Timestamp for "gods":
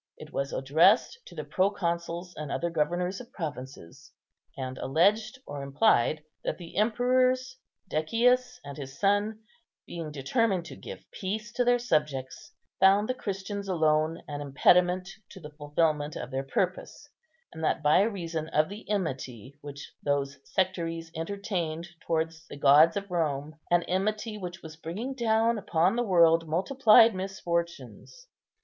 22.57-22.97